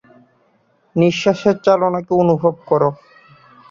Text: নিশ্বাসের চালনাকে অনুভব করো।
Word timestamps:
নিশ্বাসের 0.95 1.55
চালনাকে 1.65 2.11
অনুভব 2.21 2.53
করো। 2.69 2.89